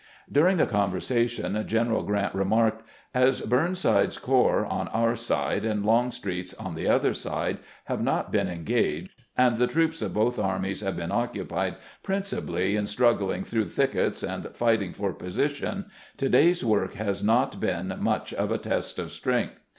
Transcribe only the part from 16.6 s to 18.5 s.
work has not been much